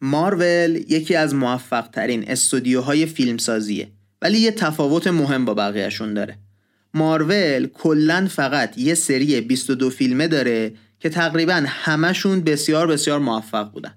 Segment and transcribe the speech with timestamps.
[0.00, 3.88] مارول یکی از موفق ترین استودیوهای فیلمسازیه
[4.22, 6.38] ولی یه تفاوت مهم با بقیهشون داره.
[6.94, 13.94] مارول کلا فقط یه سری 22 فیلمه داره که تقریبا همشون بسیار بسیار موفق بودن.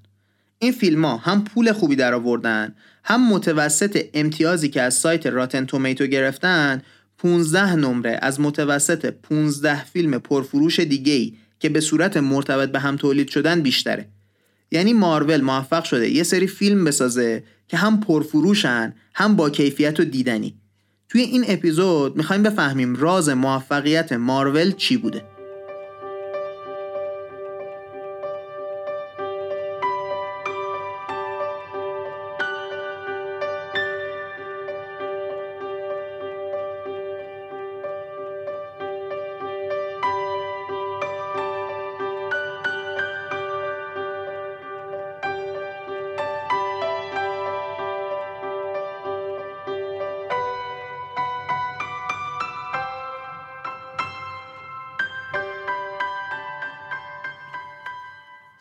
[0.60, 5.66] این فیلم ها هم پول خوبی در آوردن هم متوسط امتیازی که از سایت راتن
[5.66, 6.82] تومیتو گرفتن
[7.18, 12.98] 15 نمره از متوسط 15 فیلم پرفروش دیگه ای که به صورت مرتبط به هم
[12.98, 14.10] تولید شدن بیشتره.
[14.74, 20.04] یعنی مارول موفق شده یه سری فیلم بسازه که هم پرفروشن هم با کیفیت و
[20.04, 20.56] دیدنی.
[21.10, 25.33] توی این اپیزود می‌خوایم بفهمیم راز موفقیت مارول چی بوده.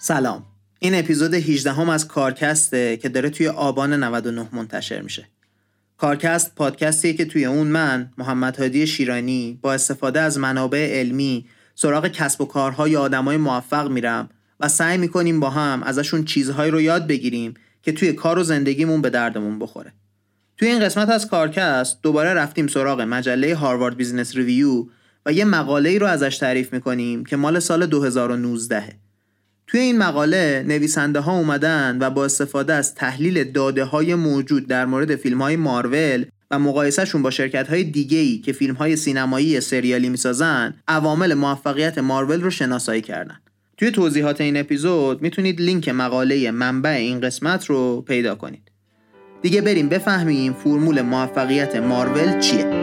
[0.05, 0.45] سلام.
[0.79, 5.29] این اپیزود 18 هم از کارکسته که داره توی آبان 99 منتشر میشه.
[5.99, 12.09] کارکست پادکستیه که توی اون من محمد هادی شیرانی با استفاده از منابع علمی سراغ
[12.09, 17.07] کسب و کارهای آدمای موفق میرم و سعی می‌کنیم با هم ازشون چیزهایی رو یاد
[17.07, 19.93] بگیریم که توی کار و زندگیمون به دردمون بخوره.
[20.57, 24.87] توی این قسمت از کارکست دوباره رفتیم سراغ مجله Harvard Business Review
[25.27, 29.02] و یه مقاله ای رو ازش تعریف می‌کنیم که مال سال 2019
[29.73, 34.87] توی این مقاله نویسنده ها اومدن و با استفاده از تحلیل داده های موجود در
[34.87, 39.61] مورد فیلم های مارول و مقایسهشون با شرکت های دیگه ای که فیلم های سینمایی
[39.61, 43.41] سریالی می‌سازن عوامل موفقیت مارول رو شناسایی کردن.
[43.77, 48.71] توی توضیحات این اپیزود می‌تونید لینک مقاله منبع این قسمت رو پیدا کنید.
[49.43, 52.82] دیگه بریم بفهمیم فرمول موفقیت مارول چیه.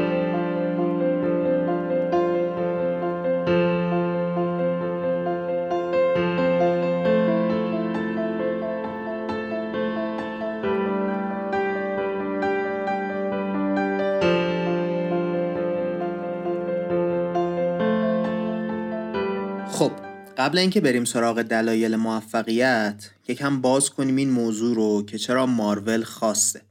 [20.39, 26.04] قبل اینکه بریم سراغ دلایل موفقیت یکم باز کنیم این موضوع رو که چرا مارول
[26.04, 26.61] خواسته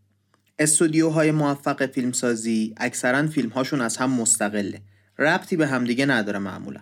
[0.58, 4.80] استودیوهای موفق فیلمسازی اکثرا فیلمهاشون از هم مستقله.
[5.18, 6.80] ربطی به همدیگه نداره معمولا.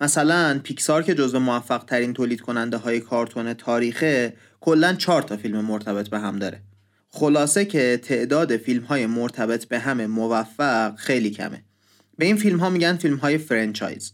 [0.00, 5.64] مثلا پیکسار که جزو موفق ترین تولید کننده های کارتون تاریخه کلا چهار تا فیلم
[5.64, 6.60] مرتبط به هم داره.
[7.10, 11.62] خلاصه که تعداد فیلم های مرتبط به هم موفق خیلی کمه.
[12.18, 14.12] به این فیلم ها میگن فیلم های franchise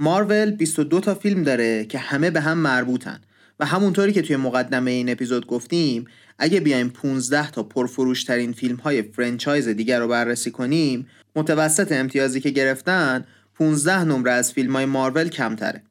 [0.00, 3.20] مارول 22 تا فیلم داره که همه به هم مربوطن.
[3.60, 6.06] و همونطوری که توی مقدمه این اپیزود گفتیم
[6.38, 11.06] اگه بیایم 15 تا پرفروشترین فیلم های franchise دیگر رو بررسی کنیم
[11.36, 15.82] متوسط امتیازی که گرفتن 15 نمره از فیلم های مارول کمتره.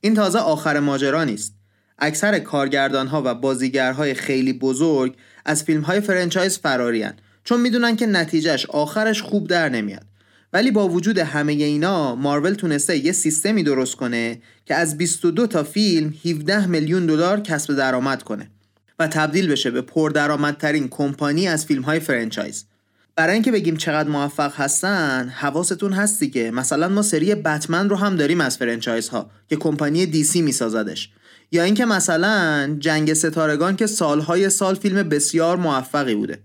[0.00, 1.54] این تازه آخر ماجرا نیست.
[1.98, 7.12] اکثر کارگردان ها و بازیگرهای خیلی بزرگ از فیلم های franchise فرارین
[7.44, 10.06] چون می‌دونن که نتیجهش آخرش خوب در نمیاد.
[10.52, 15.62] ولی با وجود همه اینا مارول تونسته یه سیستمی درست کنه که از 22 تا
[15.62, 18.50] فیلم 17 میلیارد دلار کسب درآمد کنه
[18.98, 22.64] و تبدیل بشه به پردرآمدترین کمپانی از فیلم های franchise.
[23.16, 28.16] برای اینکه بگیم چقدر موفق هستن حواستون هستی که مثلا ما سری بتمن رو هم
[28.16, 31.10] داریم از franchise ها که کمپانی DC میسازدش.
[31.52, 36.38] یا اینکه مثلا جنگ ستارگان که سالهای سال فیلم بسیار موفقی بوده.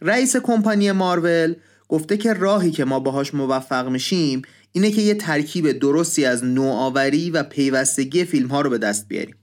[0.00, 1.54] رئیس کمپانی مارول
[1.90, 4.42] گفته که راهی که ما باهاش موفق میشیم
[4.72, 9.34] اینه که یه ترکیب درستی از نوآوری و پیوستگی فیلم ها رو به دست بیاریم.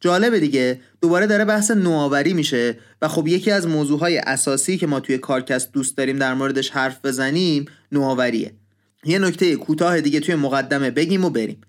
[0.00, 5.00] جالبه دیگه دوباره داره بحث نوآوری میشه و خب یکی از موضوعهای اساسی که ما
[5.00, 8.52] توی کارکست دوست داریم در موردش حرف بزنیم نوآوریه.
[9.04, 11.60] یه نکته کوتاه دیگه توی مقدمه بگیم و بریم.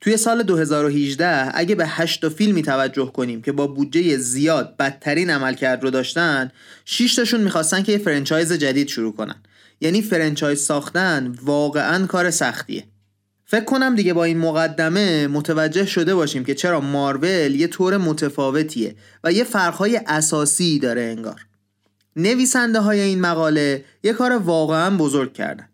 [0.00, 5.82] توی سال 2018 اگه به 8 فیلمی توجه کنیم که با بودجه زیاد بدترین عملکرد
[5.82, 6.50] رو داشتن
[6.84, 9.42] 6 تاشون می‌خواستن که یه franchise جدید شروع کنن.
[9.80, 12.84] یعنی franchise ساختن واقعا کار سختیه.
[13.44, 18.94] فکر کنم دیگه با این مقدمه متوجه شده باشیم که چرا مارول یه طور متفاوتیه
[19.24, 21.46] و یه فرقهای اساسی داره انگار.
[22.16, 25.68] نویسنده های این مقاله یه کار واقعا بزرگ کردن.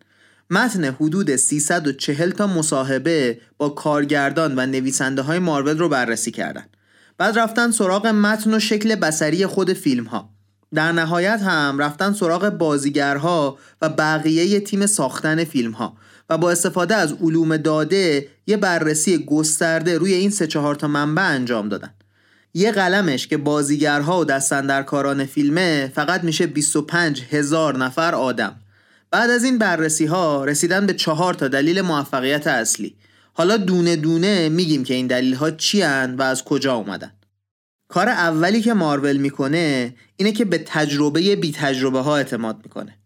[0.51, 6.65] متن حدود 340 تا مصاحبه با کارگردان و نویسنده های مارول رو بررسی کردن.
[7.19, 10.34] بعد رفتن سراغ متن و شکل بسری خود فیلم ها
[10.75, 15.97] در نهایت هم رفتن سراغ بازیگرها و بقیه تیم ساختن فیلم ها
[16.31, 21.23] و با استفاده از علوم داده یه بررسی گسترده روی این سه چهار تا منبع
[21.23, 21.95] انجام دادن.
[22.55, 28.57] یه قلمش که بازیگرها و دستندرکاران فیلمه فقط میشه 25 هزار نفر آدم.
[29.11, 32.95] بعد از این بررسی ها رسیدن به چهار تا دلیل موفقیت اصلی.
[33.33, 37.13] حالا دونه دونه میگیم که این دلیل ها چی و از کجا اومدن.
[37.95, 42.99] کار اولی که مارول می‌کنه اینه که به تجربه بی تجربه ها اعتماد می‌کنه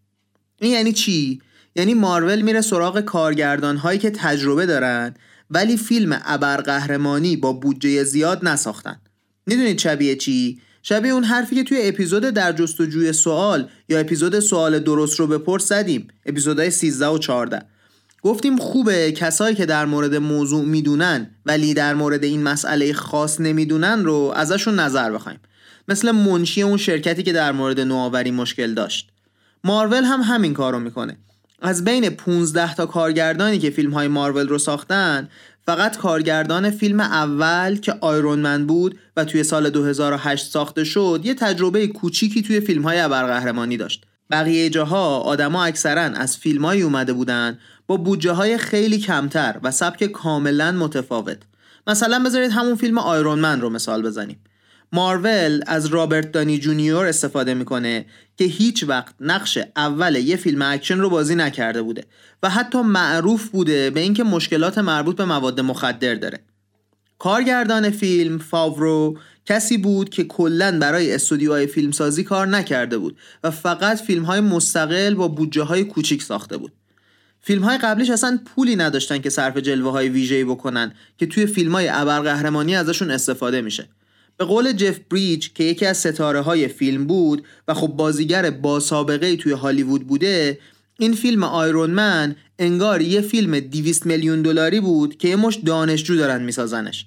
[0.61, 1.41] این یعنی چی؟
[1.75, 5.13] یعنی مارول میره سراغ کارگردان هایی که تجربه دارن
[5.49, 9.01] ولی فیلم ابرقهرمانی با بودجه زیاد نساختن
[9.45, 14.79] می‌دونید شبیه چی؟ شبیه اون حرفی که توی اپیزود در جستجوی سوال یا اپیزود سوال
[14.79, 17.61] درست رو بپرس زدیم اپیزودهای 13 و 14
[18.21, 24.03] گفتیم خوبه کسایی که در مورد موضوع می‌دونن ولی در مورد این مسئله خاص نمی‌دونن
[24.03, 25.39] رو ازشون نظر بخوایم.
[25.87, 29.11] مثل منشی اون شرکتی که در مورد نوآوری مشکل داشت.
[29.63, 31.17] مارول هم همین کارو می‌کنه.
[31.61, 35.29] از بین 15 تا کارگردانی که فیلم های مارول رو ساختن
[35.65, 41.33] فقط کارگردان فیلم اول که آیرون من بود و توی سال 2008 ساخته شد یه
[41.33, 44.05] تجربه کوچیکی توی فیلم های ابرقهرمانی داشت.
[44.31, 47.57] بقیه جاها آدما اکثرا از فیلمایی اومده بودن
[47.89, 51.37] با بودجه های خیلی کمتر و سبک کاملا متفاوت.
[51.87, 54.39] مثلا بذارید همون فیلم Iron Man رو مثال بزنیم.
[54.93, 58.05] مارول از رابرت داونی جونیور استفاده می‌کنه
[58.37, 62.03] که هیچ وقت نقش اول یه فیلم اکشن رو بازی نکرده بوده
[62.43, 66.39] و حتی معروف بوده به اینکه مشکلات مربوط به مواد مخدر داره.
[67.19, 74.01] کارگردان فیلم فاورو کسی بود که کلا برای استودیوهای فیلمسازی کار نکرده بود و فقط
[74.01, 76.71] فیلم های مستقل با بودجه های کوچیک ساخته بود.
[77.49, 81.71] فیلم های قبلیش اصلا پولی نداشتن که صرف جلوه های ویژه‌ای بکنن که توی فیلم
[81.71, 83.89] های ابرقهرمانی ازشون استفاده میشه.
[84.37, 88.79] به قول جف بریج که یکی از ستاره های فیلم بود و خب بازیگر با
[88.79, 90.59] سابقه توی هالیوود بوده
[90.99, 96.15] این فیلم آیرون من انگار یه فیلم 200 میلیون دلاری بود که یه مش دانشجو
[96.15, 97.05] دارن میسازنش.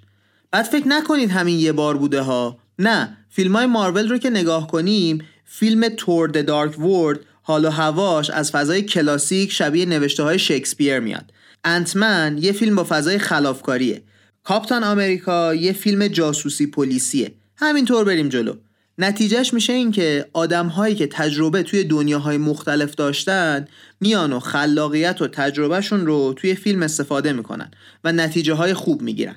[0.51, 2.59] بعد فکر نکنید همین یه بار بوده ها.
[2.79, 7.71] نه فیلم های مارول رو که نگاه کنیم فیلم تور د دارک ورد حال و
[7.71, 11.33] هواش از فضای کلاسیک شبیه نوشته های شکسپیر میاد.
[11.65, 14.03] انتمن یه فیلم با فضای خلافکاریه.
[14.45, 17.33] کاپتان آمریکا یه فیلم جاسوسی پلیسیه.
[17.57, 18.55] همینطور بریم جلو.
[18.99, 23.69] نتیجهش میشه این که آدم هایی که تجربه توی دنیاهای مختلف داشتن
[24.01, 27.71] میان و خلاقیت و تجربهشون رو توی فیلم استفاده می‌کنن
[28.05, 29.37] و نتیجه های خوب می‌گیرن.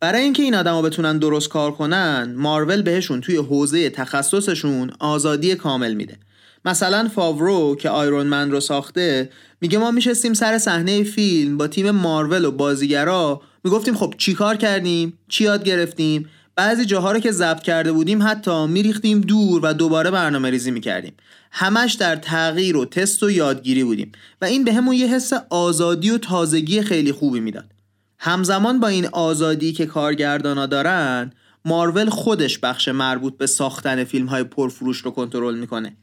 [0.00, 5.94] برای اینکه این آدما بتونن درست کار کنن مارول بهشون توی حوزه تخصصشون آزادی کامل
[5.94, 6.18] میده.
[6.64, 9.30] مثلا فاورو که آیرون من رو ساخته
[9.60, 14.56] میگه ما میشستیم سر صحنه فیلم با تیم مارول و بازیگرا می‌گفتیم خب چی کار
[14.56, 19.72] کردیم؟ چی یاد گرفتیم؟ بعضی جاها رو که ضبط کرده بودیم حتی میریختیم دور و
[19.72, 21.12] دوباره برنامه ریزی می‌کردیم.
[21.52, 24.12] همش در تغییر و تست و یادگیری بودیم
[24.42, 27.72] و این به همون یه حس آزادی و تازگی خیلی خوبی می‌داد.
[28.18, 31.32] همزمان با این آزادی که کارگردانا دارن
[31.64, 35.96] مارول خودش بخش مربوط به ساختن فیلم های پرفروش رو کنترل می‌کنه.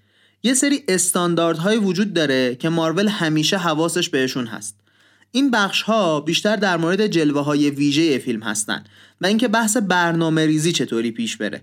[0.43, 4.75] یه سری استانداردهایی وجود داره که مارول همیشه حواسش بهشون هست.
[5.31, 8.83] این بخش ها بیشتر در مورد جلوه های ویژه فیلم هستن
[9.21, 11.61] و اینکه بحث برنامه ریزی چطوری پیش بره.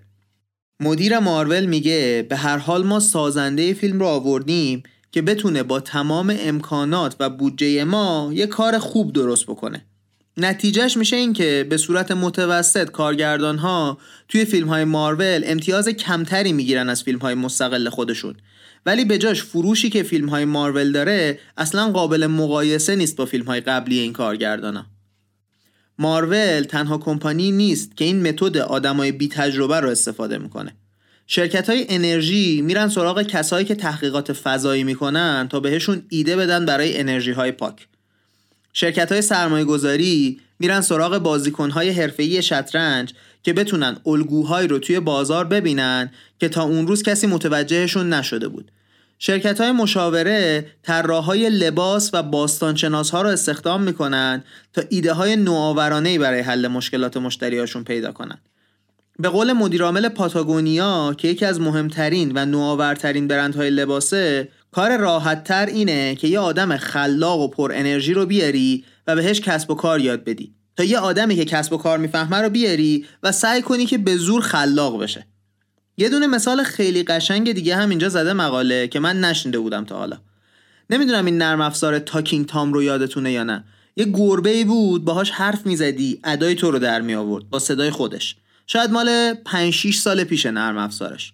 [0.80, 4.82] مدیر مارول میگه به هر حال ما سازنده فیلم رو آوردیم
[5.12, 9.84] که بتونه با تمام امکانات و بودجه ما یه کار خوب درست بکنه.
[10.36, 13.98] نتیجهش میشه این که به صورت متوسط کارگردان ها
[14.28, 18.34] توی فیلم های مارول امتیاز کمتری می‌گیرن از فیلم های مستقل خودشون.
[18.86, 23.44] ولی به جاش فروشی که فیلم های مارول داره اصلا قابل مقایسه نیست با فیلم
[23.44, 24.86] های قبلی این کارگردانا.
[25.98, 30.76] مارول تنها کمپانی نیست که این متد آدمای بی تجربه رو استفاده می‌کنه.
[31.26, 37.00] شرکت های انرژی میرن سراغ کسایی که تحقیقات فضایی می‌کنن تا بهشون ایده بدن برای
[37.00, 37.86] انرژی های پاک.
[38.72, 43.14] شرکت های سرمایه گذاری میرن سراغ بازیکن های حرفه‌ای شطرنج
[43.46, 48.70] که بتونن الگوهایی رو توی بازار ببینن که تا اون روز کسی متوجهشون نشده بود.
[49.18, 56.18] شرکت های مشاوره طراحهای لباس و باستانشناس ها رو استخدام می‌کنن تا ایده های نوآورانه
[56.18, 58.38] برای حل مشکلات مشتریاشون پیدا کنن.
[59.18, 65.66] به قول مدیرعامل پاتاگونیا که یکی از مهمترین و نوآورترین برندهای لباسه کار راحت تر
[65.66, 70.00] اینه که یه آدم خلاق و پر انرژی رو بیاری و بهش کسب و کار
[70.00, 70.55] یاد بدی.
[70.76, 74.16] تا یه آدمی که کسب و کار می‌فهمه رو بیاری و سعی کنی که به
[74.16, 75.26] زور خلاق بشه.
[75.96, 79.98] یه دونه مثال خیلی قشنگ دیگه هم اینجا زده مقاله که من نشنیده بودم تا
[79.98, 80.18] حالا.
[80.90, 83.64] نمی‌دونم این نرم افزار تاکینگ تام رو یادتونه یا نه.
[83.96, 87.90] یه گربه ای بود باهاش حرف می‌زدی ادای تو رو در می آورد با صدای
[87.90, 88.36] خودش.
[88.66, 91.32] شاید مال 5 6 سال پیش نرم افزارش.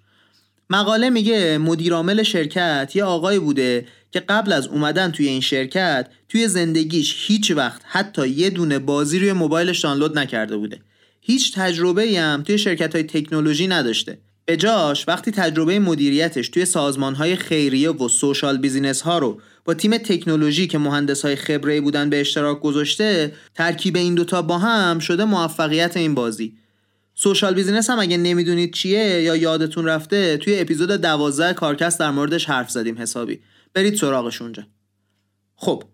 [0.71, 6.49] مقاله میگه مدیرعامل شرکت یه آقای بوده که قبل از اومدن توی این شرکت توی
[6.49, 10.81] زندگیش هیچ وقت حتی یه دونه بازی روی موبایلش دانلود نکرده بوده.
[11.21, 14.19] هیچ تجربه هم توی شرکت های تکنولوژی نداشته.
[14.45, 19.75] به جاش وقتی تجربه مدیریتش توی سازمان های خیریه و social business ها رو با
[19.75, 24.99] تیم تکنولوژی که مهندس های خبره بودن به اشتراک گذاشته ترکیب این دوتا با هم
[24.99, 26.57] شده موفقیت این بازی.
[27.15, 32.45] social business هم اگه نمی‌دونید چیه یا یادتون رفته توی اپیزود دوازده کارکست در موردش
[32.45, 33.41] حرف زدیم حسابی.
[33.75, 34.67] برید سراغش اونجا.
[35.57, 35.85] خب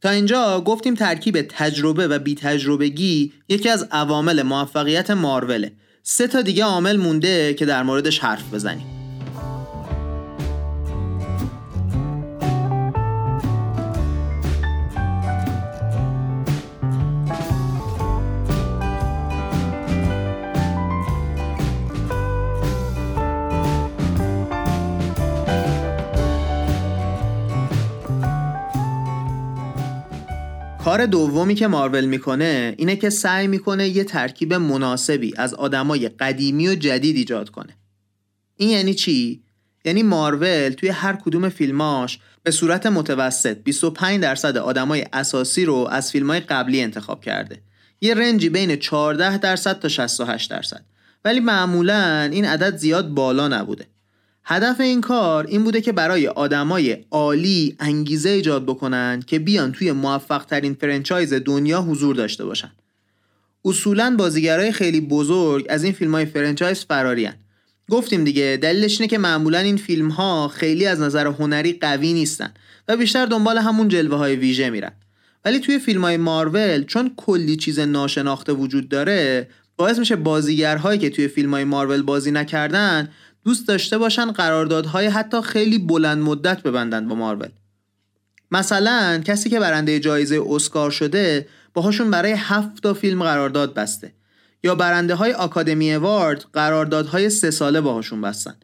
[0.00, 6.42] تا اینجا گفتیم ترکیب تجربه و بی تجربگی یکی از عوامل موفقیت ماروله سه تا
[6.42, 8.95] دیگه عامل مونده که در موردش حرف بزنیم.
[30.96, 36.68] کار دومی که مارول می‌کنه اینه که سعی می‌کنه یه ترکیب مناسبی از آدمای قدیمی
[36.68, 37.76] و جدید ایجاد کنه.
[38.56, 39.42] این یعنی چی؟
[39.84, 46.10] یعنی مارول توی هر کدوم فیلماش به صورت متوسط 25 درصد آدمای اساسی رو از
[46.10, 47.62] فیلمای قبلی انتخاب کرده.
[48.00, 50.84] یه range ی بین 14 درصد تا 68 درصد.
[51.24, 53.86] ولی معمولا این عدد زیاد بالا نبوده.
[54.48, 59.92] هدف این کار این بوده که برای آدمای عالی انگیزه ایجاد بکنن که بیان توی
[59.92, 62.70] موفق ترین franchise دنیا حضور داشته باشن.
[63.64, 67.34] اصولا بازیگرای خیلی بزرگ از این فیلم های franchise فرارین.
[67.90, 72.54] گفتیم دیگه دلیلش اینه که معمولا این فیلم ها خیلی از نظر هنری قوی نیستن
[72.88, 74.92] و بیشتر دنبال همون جلوه های ویژه میرن.
[75.44, 81.10] ولی توی فیلم های مارول چون کلی چیز ناشناخته وجود داره باعث میشه بازیگرهایی که
[81.10, 83.08] توی فیلم های مارول بازی نکردن
[83.46, 87.48] دوست داشته باشن قراردادهای حتی خیلی بلند مدت ببندن با مارول.
[88.50, 94.12] مثلا کسی که برنده جایزه اسکار شده باهاشون برای هفت تا فیلم قرارداد بسته.
[94.62, 98.54] یا برنده های آکادمی وارد قراردادهای سه ساله باهاشون بستن.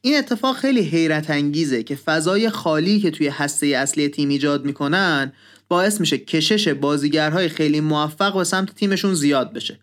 [0.00, 5.32] این اتفاق خیلی حیرت انگیزه که فضای خالی که توی هسته اصلی تیم ایجاد می‌کنن
[5.68, 9.78] باعث میشه کشش بازیگرهای خیلی موفق به سمت تیمشون زیاد بشه.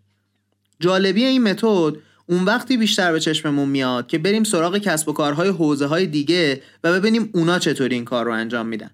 [0.80, 5.50] جالبی این متد اون وقتی بیشتر به چشممون میاد که بریم سراغ کسب و کارهای
[5.50, 8.90] حوزه های دیگه و ببینیم اونا چطوری این کار رو انجام میدن.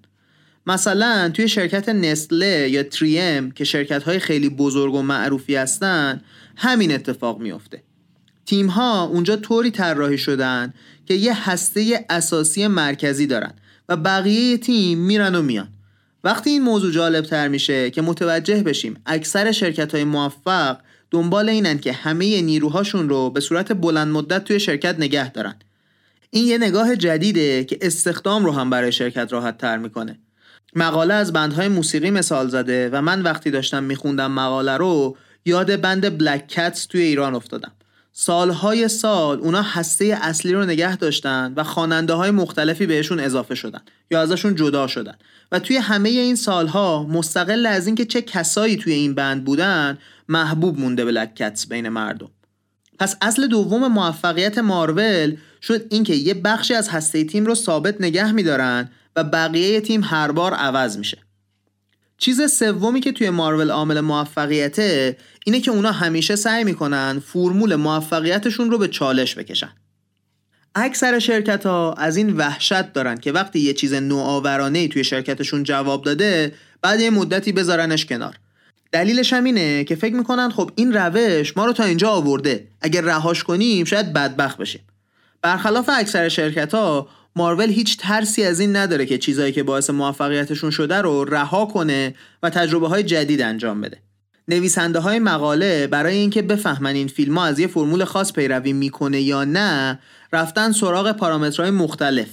[0.68, 6.22] مثلا توی شرکت نسله یا تریم که شرکت های خیلی بزرگ و معروفی هستن
[6.56, 7.84] همین اتفاق میفته
[8.46, 10.74] تیم ها اونجا طوری طراحی شدن
[11.06, 13.54] که یه هسته اساسی مرکزی دارن
[13.89, 15.68] و بقیه تیم میرن و میان.
[16.24, 20.77] وقتی این موضوع جالب تر میشه که متوجه بشیم اکثر شرکت های موفق
[21.16, 25.56] دنبال اینن که همه نیروهاشون رو به صورت بلند مدت توی شرکت نگه دارن.
[26.30, 30.20] این یه نگاه جدیده که استخدام رو هم برای شرکت راحت تر می‌کنه.
[30.76, 36.18] مقاله از بندهای موسیقی مثال زده و من وقتی داشتم میخوندم مقاله رو یاد بند
[36.18, 37.72] بلک کتس توی ایران افتادم.
[38.18, 43.82] سالهای سال اونا هسته اصلی رو نگه داشتن و خواننده های مختلفی بهشون اضافه شدن
[44.12, 45.16] یا ازشون جدا شدن.
[45.52, 49.98] و توی همه این سالها مستقل از اینکه چه کسایی توی این بند بودن
[50.30, 52.30] محبوب مونده بلک کتس بین مردم.
[53.00, 58.32] پس اصل دوم موفقیت مارول شد اینکه یه بخشی از هسته تیم رو ثابت نگه
[58.32, 61.25] میدارن و بقیه تیم هر بار عوض میشه.
[62.18, 68.72] چیز سومی که توی مارول عامل موفقیته اینه که اونا همیشه سعی می‌کنن فرمول موفقیتشون
[68.72, 69.74] رو به چالش بکشن.
[70.76, 76.04] اکثر شرکت ها از این وحشت دارن که وقتی یه چیز نوآورانه توی شرکتشون جواب
[76.04, 78.36] داده بعد یه مدتی بذارنش کنار.
[78.92, 82.68] دلیلش هم اینه که فکر می‌کنن خب این روش ما رو تا اینجا آورده.
[82.82, 84.82] اگر رهاش کنیم شاید بدبخت بشیم.
[85.46, 90.72] برخلاف اکثر شرکت ها مارول هیچ ترسی از این نداره که چیزایی که باعث موفقیتشون
[90.72, 93.98] شده رو رها کنه و تجربه های جدید انجام بده.
[94.48, 99.22] نویسنده های مقاله برای اینکه بفهمن این فیلم ها از یه فرمول خاص پیروی می‌کنه
[99.22, 100.00] یا نه
[100.34, 102.30] رفتن سراغ پارامترهای مختلف.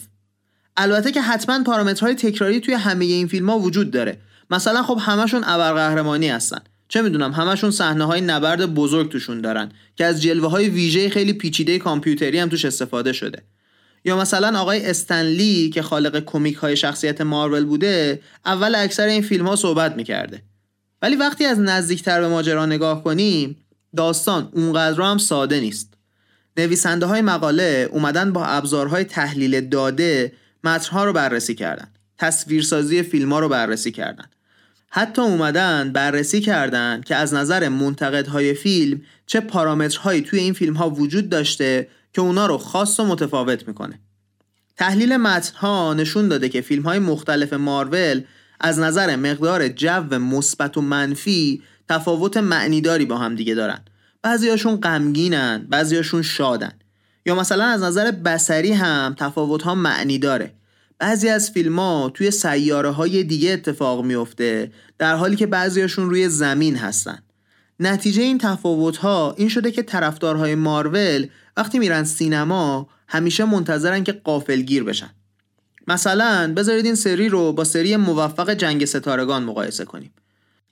[0.77, 4.19] البته که حتما پارامترهای تکراری توی همه این فیلم ها وجود داره.
[4.51, 6.61] مثلا خب همشون ابرقهرمانی هستن.
[6.93, 11.33] چه می‌دونم همشون صحنه های نبرد بزرگ توشون دارن که از جلوه های ویژه خیلی
[11.33, 13.43] پیچیده کامپیوتری هم توش استفاده شده.
[14.05, 19.49] یا مثلا آقای استنلی که خالق کمیک های شخصیت مارول بوده اول اکثر این فیلم
[19.49, 20.43] ها صحبت می‌کرده.
[21.03, 23.57] ولی وقتی از نزدیکتر به ماجرا نگاه کنیم
[23.97, 25.95] داستان اونقدر هم ساده نیست.
[26.57, 30.33] نویسنده های مقاله اومدن با ابزارهای تحلیل داده
[30.65, 31.89] متنها رو بررسی کردن.
[32.19, 34.25] تصویرسازی فیلم ها رو بررسی کردن.
[34.95, 40.91] حتی اومدن بررسی کردن که از نظر منتقدهای فیلم چه پارامترهایی توی این فیلم ها
[40.91, 43.99] وجود داشته که اونا رو خاص و متفاوت می‌کنه.
[44.77, 48.23] تحلیل متنها نشون داده که فیلم های مختلف مارول
[48.61, 53.81] از نظر مقدار جو مثبت و منفی تفاوت معنیداری با هم دیگه دارن.
[54.23, 56.73] بعضیاشون غمگینن بعضیاشون شادن.
[57.27, 60.55] یا مثلا از نظر بسری هم تفاوت ها معنی داره.
[61.03, 66.29] بعضی از فیلم ها توی سیاره های دیگه اتفاق میفته در حالی که بعضیاشون روی
[66.29, 67.19] زمین هستن.
[67.81, 74.13] نتیجه این تفاوت ها این شده که طرفدارهای مارول وقتی میرن سینما همیشه منتظرن که
[74.13, 75.11] قافلگیر بشن.
[75.89, 80.13] مثلا بذارید این سری رو با سری موفق جنگ ستارگان مقایسه کنیم.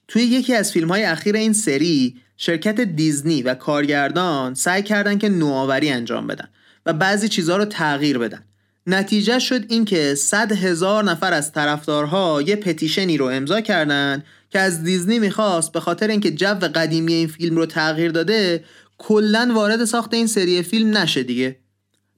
[0.08, 5.28] توی یکی از فیلم های اخیر این سری شرکت دیزنی و کارگردان سعی کردن که
[5.28, 6.48] نوآوری انجام بدن
[6.86, 8.44] و بعضی چیزها رو تغییر بدن.
[8.86, 14.84] نتیجه شد اینکه صد هزار نفر از طرفدارها یه پتیشنی رو امضا کردن که از
[14.84, 18.64] دیزنی می‌خواست به خاطر اینکه جو قدیمی این فیلم رو تغییر داده
[18.98, 21.56] کلا وارد ساخت این سری فیلم نشه دیگه.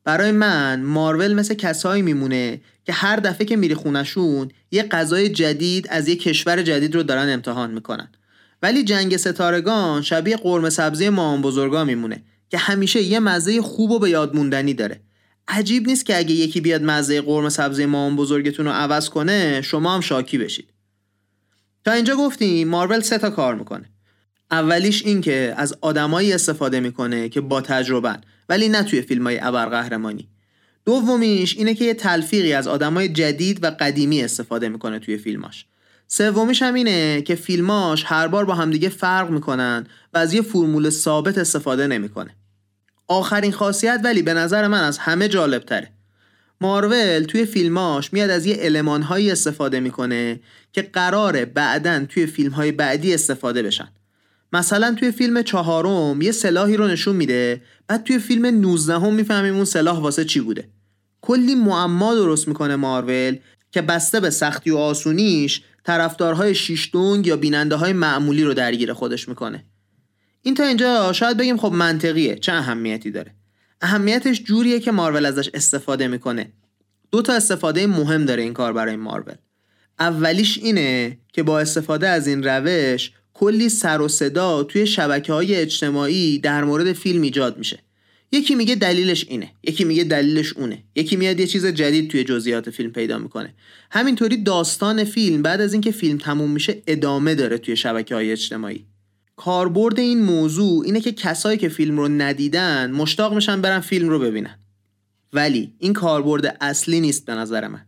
[0.05, 5.89] برای من مارول مثل کسایی میمونه که هر دفعه که میری خونشون یه غذای جدید
[5.91, 8.09] از یه کشور جدید رو دارن امتحان می‌کنن.
[8.63, 13.99] ولی جنگ ستارگان شبیه قرمه سبزی مامان بزرگا میمونه که همیشه یه مزه خوب و
[13.99, 15.01] به یاد موندنی داره.
[15.49, 19.95] عجیب نیست که اگه یکی بیاد مزه قرمه سبزی مامان بزرگتون رو عوض کنه شما
[19.95, 20.69] هم شاکی بشید.
[21.85, 23.85] تا اینجا گفتیم مارول سه تا کار می‌کنه.
[24.51, 28.19] اولیش این که از آدمایی استفاده می‌کنه که با تجربه
[28.49, 30.29] ولی نه توی فیلم های ابرقهرمانی.
[30.85, 35.67] دومیش اینه که یه تلفیقی از آدمای جدید و قدیمی استفاده می‌کنه توی فیلماش.
[36.07, 40.91] سومیش هم اینه که فیلماش هر بار با همدیگه فرق می‌کنن و از یه فرمول
[40.91, 42.37] ثابت استفاده نمی‌کنه.
[43.13, 45.89] آخرین خاصیت ولی به نظر من از همه جالب تره
[46.61, 50.41] مارول توی فیلماش میاد از یه المانهایی استفاده می‌کنه
[50.73, 53.89] که قراره بعدا توی فیلمهای بعدی استفاده بشن.
[54.53, 59.55] مثلا توی فیلم چهارم یه سلاحی رو نشون میده بعد توی فیلم 19 هم می‌فهمیم
[59.55, 60.69] اون سلاح واسه چی بوده.
[61.21, 63.37] کلی معما درست می‌کنه مارول
[63.73, 69.29] که بسته به سختی و آسونیش طرفدارهای شیشتونگ یا بیننده های معمولی رو درگیر خودش
[69.29, 69.65] می‌کنه.
[70.43, 72.37] این تا اینجا شاید بگیم خب منطقیه.
[72.37, 73.35] چه اهمیتی داره؟
[73.81, 76.53] اهمیتش جوریه که مارول ازش استفاده می‌کنه.
[77.11, 79.35] دو تا استفاده مهم داره این کار برای مارول.
[79.99, 85.55] اولیش اینه که با استفاده از این روش کلی سر و صدا توی شبکه های
[85.55, 87.79] اجتماعی در مورد فیلم ایجاد میشه.
[88.33, 90.83] یکی میگه دلیلش اینه یکی میگه دلیلش اونه.
[90.95, 93.55] یکی میاد یه چیز جدید توی جزئیات فیلم پیدا می‌کنه.
[93.91, 98.87] همینطوری داستان فیلم بعد از اینکه فیلم تموم میشه ادامه داره توی شبکه های اجتماعی.
[99.37, 104.19] کاربرد این موضوع اینه که کسایی که فیلم رو ندیدن مشتاق میشن برن فیلم رو
[104.19, 104.59] ببینن
[105.33, 107.87] ولی این کاربرد اصلی نیست به نظر من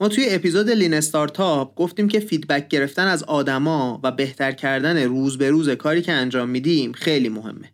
[0.00, 5.38] ما توی اپیزود lean startup گفتیم که feedback گرفتن از آدما و بهتر کردن روز
[5.38, 7.72] به روز کاری که انجام میدیم خیلی مهمه.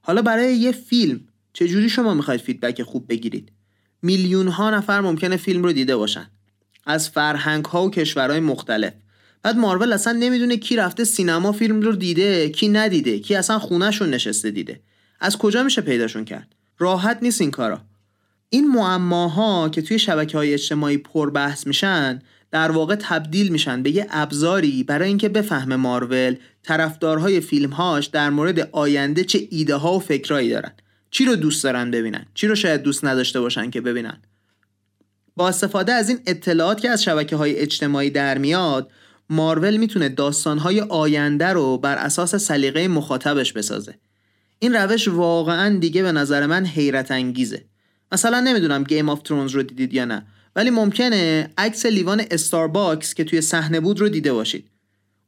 [0.00, 1.20] حالا برای یه فیلم
[1.52, 3.52] چجوری شما می‌خواید feedback خوب بگیرید؟
[4.02, 6.30] میلیون ها نفر ممکنه فیلم رو دیده باشن.
[6.86, 8.92] از فرهنگ ها و کشورهای مختلف.
[9.42, 14.10] بعد مارول اصلا نمی‌دونه کی رفته سینما فیلم رو دیده، کی ندیده، کی اصلا خونهشون
[14.10, 14.80] نشسته دیده.
[15.20, 17.80] از کجا میشه پیداشون کرد؟ راحت نیست این کارا.
[18.48, 23.90] این معماها که توی شبکه های اجتماعی پر بحث میشن در واقع تبدیل میشن به
[23.90, 30.00] یه ابزاری برای اینکه بفهمه مارول طرفدارهای فیلمهاش در مورد آینده چه ایده ها و
[30.00, 30.72] فکرایی دارن
[31.10, 34.16] چی رو دوست دارن ببینن چی رو شاید دوست نداشته باشن که ببینن
[35.36, 38.90] با استفاده از این اطلاعات که از شبکه های اجتماعی در میاد
[39.30, 43.94] مارول می‌تونه داستانهای آینده رو بر اساس سلیقه مخاطبش بسازه.
[44.58, 47.64] این روش واقعا دیگه به نظر من حیرت انگیزه.
[48.12, 53.24] مثلا نمی‌دونم گیم آف ترونز رو دیدید یا نه ولی ممکنه عکس لیوان استارباکس که
[53.24, 54.68] توی صحنه بود رو دیده باشید.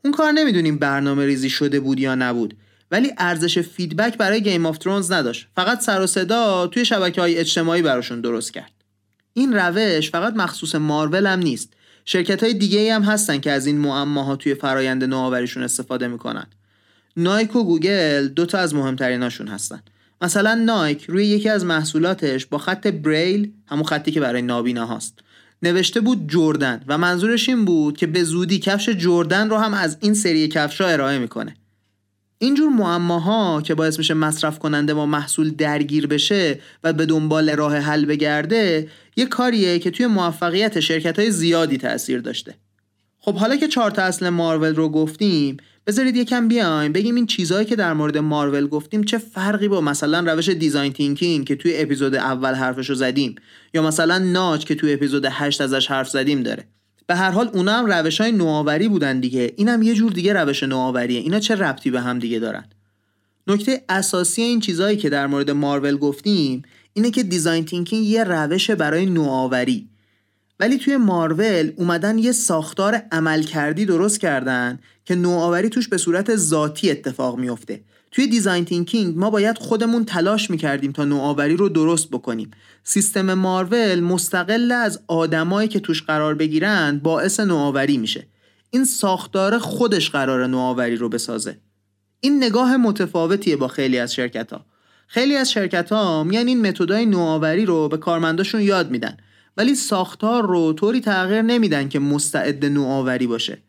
[0.05, 2.57] اون کار نمی‌دونیم برنامه ریزی شده بود یا نبود
[2.91, 5.49] ولی ارزش feedback برای گیم آف ترونز نداشت.
[5.57, 8.73] فقط سر و صدا توی شبکه های اجتماعی براشون درست کرد.
[9.33, 11.73] این روش فقط مخصوص مارول هم نیست.
[12.05, 16.47] شرکت های دیگه هم هستن که از این معماها توی فرایند نوآوریشون استفاده می‌کنن.
[17.17, 19.83] نایک و گوگل دوتا از مهمتریناشون هستن.
[20.21, 25.19] مثلا نایک روی یکی از محصولاتش با خط بریل همون خطی که برای نابینا هاست
[25.62, 29.97] نوشته بود جردن و منظورش این بود که به زودی کفش جردن رو هم از
[30.01, 31.57] این سری کفش ارائه می‌کنه.
[32.45, 37.77] اینجور معماها که باعث میشه مصرف کننده با محصول درگیر بشه و به دنبال راه
[37.77, 42.55] حل بگرده یه کاریه که توی موفقیت شرکت های زیادی تاثیر داشته.
[43.19, 47.77] خب حالا که چهار اصل مارول رو گفتیم بذارید یکم بیایم بگیم این چیزهایی که
[47.77, 52.55] در مورد مارول گفتیم چه فرقی با مثلا روش دیزاین تینکینگ که توی اپیزود اول
[52.55, 53.35] حرفش رو زدیم
[53.75, 56.65] یا مثلا ناج که توی اپیزود 8 ازش حرف زدیم داره.
[57.07, 59.53] به هر حال اونا هم روش های نوآوری بودن دیگه.
[59.57, 61.21] اینم یه جور دیگه روش نوآوریه.
[61.21, 62.64] اینا چه ربطی به هم دیگه دارن؟
[63.47, 66.62] نکته اساسی این چیزهایی که در مورد مارول گفتیم
[66.93, 69.88] اینه که design thinking یه روش برای نوآوری.
[70.61, 76.90] ولی توی مارول اومدن یه ساختار عملکردی درست کردن که نوآوری توش به صورت ذاتی
[76.90, 77.81] اتفاق میفته
[78.14, 82.50] توی design thinking ما باید خودمون تلاش می‌کردیم تا نوآوری رو درست بکنیم.
[82.85, 88.27] سیستم مارول مستقل از آدمایی که توش قرار بگیرن باعث نوآوری میشه.
[88.70, 91.59] این ساختار خودش قراره نوآوری رو بسازه.
[92.20, 94.66] این نگاه متفاوتیه با خیلی از شرکت ها
[95.07, 99.16] خیلی از شرکت ها میان این متدای نوآوری رو به کارمنداشون یاد میدن.
[99.57, 103.62] ولی ساختار رو طوری تغییر نمیدن که مستعد نوآوری باشه.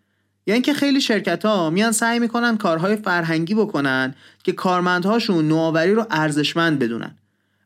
[0.48, 6.06] یعنی که خیلی شرکت ها میان سعی می‌کنن کارهای فرهنگی بکنن که کارمندهاشون نوآوری رو
[6.12, 7.16] ارزشمند بدونن.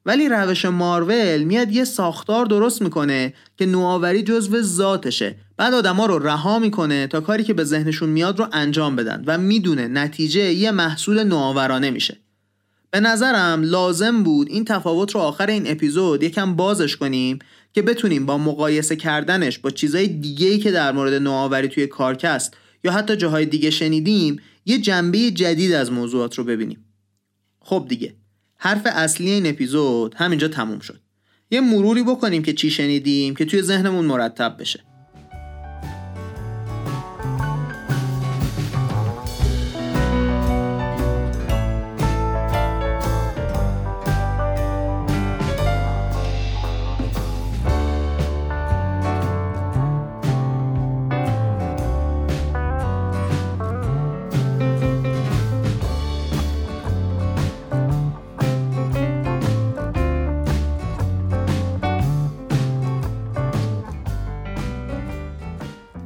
[0.06, 5.36] ولی روش مارول میاد یه ساختار درست می‌کنه که نوآوری جزو ذاتشه.
[5.58, 9.38] بعد آدما رو رها می‌کنه تا کاری که به ذهنشون میاد رو انجام بدن و
[9.38, 12.18] می‌دونه نتیجه یه محصول نوآورانه میشه.
[12.92, 17.40] به نظرم لازم بود این تفاوت رو آخر این اپیزود یکم بازش کنیم
[17.74, 22.92] که بتونیم با مقایسه کردنش با چیزای دیگه‌ای که در مورد نوآوری توی کارکست یا
[22.92, 26.86] حتی جاهای دیگه شنیدیم یه جنبه جدید از موضوعات رو ببینیم.
[27.60, 28.16] خب دیگه
[28.58, 31.02] حرف اصلی این اپیزود همینجا تموم شد.
[31.52, 34.89] یه مروری بکنیم که چی شنیدیم که توی ذهنمون مرتب بشه.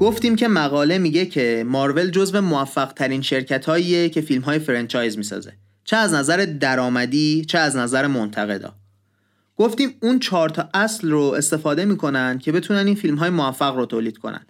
[0.03, 5.17] گفتیم که مقاله میگه که مارول جزو موفق ترین شرکت هاییه که فیلم های franchise
[5.17, 5.53] می‌سازه.
[5.83, 8.75] چه از نظر درآمدی چه از نظر منتقدا.
[9.57, 13.85] گفتیم اون چهار تا اصل رو استفاده می‌کنن که بتونن این فیلم های موفق رو
[13.85, 14.45] تولید کنن.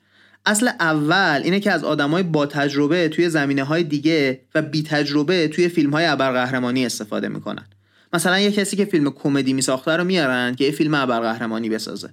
[0.45, 5.47] اصل اول اینه که از آدمای با تجربه توی زمینه های دیگه و بی تجربه
[5.47, 7.65] توی فیلم های ابرقهرمانی استفاده می‌کنن.
[8.13, 12.09] مثلا یه کسی که فیلم کمدی میساخته رو میارن که یه فیلم ابرقهرمانی بسازه.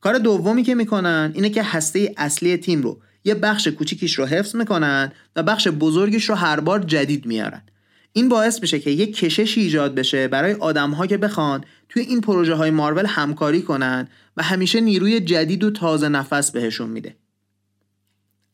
[0.00, 4.56] کار دومی که می‌کنن اینه که هسته اصلی تیم رو یه بخش کوچیکیش رو حفظ
[4.56, 7.62] می‌کنن و بخش بزرگیش رو هر بار جدید میارن.
[8.12, 12.54] این باعث میشه که یه کششی ایجاد بشه برای آدمها که بخوان توی این پروژه
[12.54, 17.16] های مارول همکاری کنن و همیشه نیروی جدید و تازه نفس بهشون میده.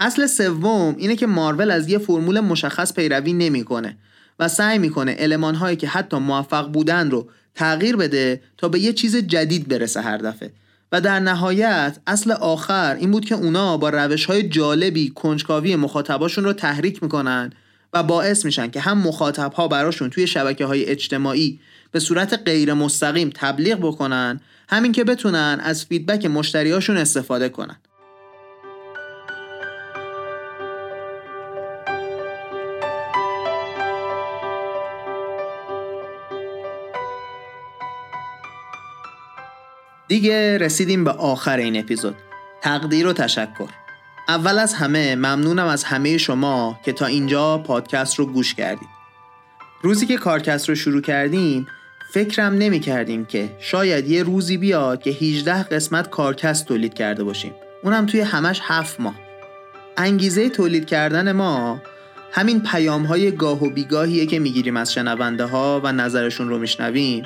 [0.01, 3.97] اصل سوم اینه که مارول از یه فرمول مشخص پیروی نمی‌کنه
[4.39, 8.93] و سعی می‌کنه علمان هایی که حتی موفق بودن رو تغییر بده تا به یه
[8.93, 10.53] چیز جدید برسه هر دفعه.
[10.95, 16.45] و در نهایت اصل آخر این بود که اونا با روش های جالبی کنجکاوی مخاطباشون
[16.45, 17.53] رو تحریک می‌کنن
[17.93, 21.61] و باعث میشن که هم مخاطب ها براشون توی شبکه های اجتماعی
[21.93, 27.77] به صورت غیر مستقیم تبلیغ بکنن همین که بتونن از فیدبک مشتریاشون استفاده کنن.
[40.15, 42.17] دیگه رسیدیم به آخر این اپیزود.
[42.63, 43.69] تقدیر و تشکر.
[44.29, 48.89] اول از همه ممنونم از همه شما که تا اینجا پادکست رو گوش کردید.
[49.83, 51.67] روزی که کارکست رو شروع کردیم
[52.13, 57.53] فکرم نمی کردیم که شاید یه روزی بیاد که 18 قسمت کارکست تولید کرده باشیم.
[57.83, 59.15] اونم توی همش هفت ماه.
[59.97, 61.81] انگیزه تولید کردن ما
[62.33, 67.25] همین پیام های گاه و بیگاهیه که می‌گیریم از شنونده ها و نظرشون رو میشنویم.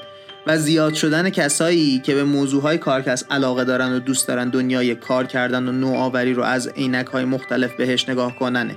[0.48, 5.26] و زیاد شدن کسایی که به موضوعهای کارکست علاقه دارن و دوست دارن دنیای کار
[5.26, 8.76] کردن و نوآوری رو از عینک های مختلف بهش نگاه کننه.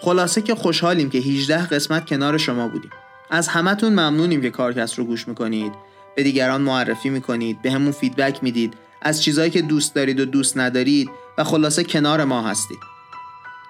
[0.00, 2.90] خلاصه که خوشحالیم که 18 قسمت کنار شما بودیم.
[3.30, 5.72] از همتون ممنونیم که کارکست رو گوش می‌کنید.
[6.16, 8.74] به دیگران معرفی می‌کنید به همون فیدبک می‌دید.
[9.02, 12.78] از چیزهایی که دوست دارید و دوست ندارید و خلاصه کنار ما هستید.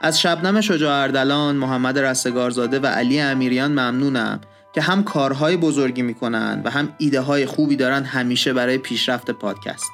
[0.01, 4.41] از شبنم شجاع اردلان، محمد رستگارزاده و علی امیریان ممنونم.
[4.73, 9.91] که هم کارهای بزرگی می‌کنن و هم ایده های خوبی دارن همیشه برای پیشرفت پادکست.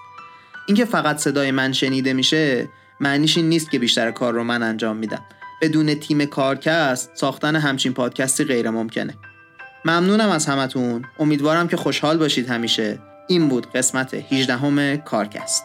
[0.67, 2.69] اینکه فقط صدای من شنیده میشه
[3.01, 5.23] معنیش این نیست که بیشتر کار رو من انجام میدم.
[5.63, 9.15] بدون تیم کارکست ساختن همچین پادکستی غیر ممکنه.
[9.85, 11.05] ممنونم از همتون.
[11.19, 12.99] امیدوارم که خوشحال باشید همیشه.
[13.29, 15.65] این بود قسمت 18 همه کارکست.